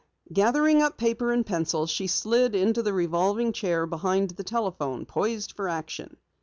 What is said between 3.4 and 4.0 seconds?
chair